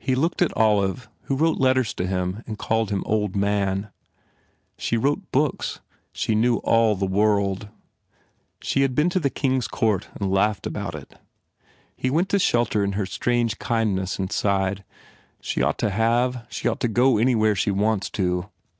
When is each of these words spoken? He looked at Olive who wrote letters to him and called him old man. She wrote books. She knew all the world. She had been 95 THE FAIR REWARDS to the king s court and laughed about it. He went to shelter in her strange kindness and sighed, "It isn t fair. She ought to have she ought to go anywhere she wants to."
He 0.00 0.16
looked 0.16 0.42
at 0.42 0.52
Olive 0.56 1.08
who 1.26 1.36
wrote 1.36 1.56
letters 1.60 1.94
to 1.94 2.04
him 2.04 2.42
and 2.48 2.58
called 2.58 2.90
him 2.90 3.04
old 3.06 3.36
man. 3.36 3.90
She 4.76 4.96
wrote 4.96 5.30
books. 5.30 5.78
She 6.10 6.34
knew 6.34 6.56
all 6.64 6.96
the 6.96 7.06
world. 7.06 7.68
She 8.60 8.82
had 8.82 8.96
been 8.96 9.04
95 9.04 9.12
THE 9.12 9.18
FAIR 9.20 9.20
REWARDS 9.20 9.20
to 9.20 9.20
the 9.36 9.40
king 9.48 9.56
s 9.58 9.68
court 9.68 10.08
and 10.16 10.32
laughed 10.32 10.66
about 10.66 10.96
it. 10.96 11.14
He 11.96 12.10
went 12.10 12.28
to 12.30 12.40
shelter 12.40 12.82
in 12.82 12.94
her 12.94 13.06
strange 13.06 13.60
kindness 13.60 14.18
and 14.18 14.32
sighed, 14.32 14.80
"It 14.80 14.80
isn 14.80 14.80
t 14.80 14.86
fair. 14.86 15.42
She 15.44 15.62
ought 15.62 15.78
to 15.78 15.90
have 15.90 16.44
she 16.50 16.66
ought 16.66 16.80
to 16.80 16.88
go 16.88 17.16
anywhere 17.18 17.54
she 17.54 17.70
wants 17.70 18.10
to." 18.10 18.48